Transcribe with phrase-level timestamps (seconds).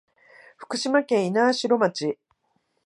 [0.57, 2.17] 福島県猪苗代町